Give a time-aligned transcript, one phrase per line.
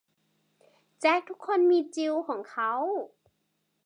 [0.99, 2.71] แจ็คทุกคนมีจิลของเขา